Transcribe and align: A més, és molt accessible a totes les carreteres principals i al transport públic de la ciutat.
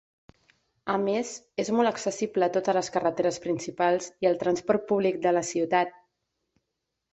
A 0.93 0.95
més, 1.03 1.33
és 1.63 1.69
molt 1.79 1.89
accessible 1.89 2.47
a 2.47 2.55
totes 2.55 2.79
les 2.79 2.89
carreteres 2.97 3.39
principals 3.45 4.09
i 4.25 4.31
al 4.33 4.41
transport 4.47 4.89
públic 4.95 5.23
de 5.29 5.37
la 5.41 5.47
ciutat. 5.55 5.97